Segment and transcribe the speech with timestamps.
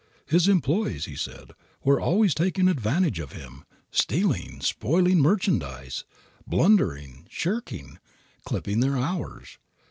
[0.25, 1.51] His employees, he said,
[1.83, 6.05] were always taking advantage of him, stealing, spoiling merchandise,
[6.47, 7.99] blundering, shirking,
[8.43, 9.59] clipping their hours.